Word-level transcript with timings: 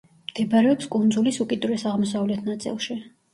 მდებარეობს 0.29 0.87
კუნძულის 0.95 1.37
უკიდურეს 1.45 1.85
აღმოსავლეთ 1.91 2.43
ნაწილში. 2.51 2.99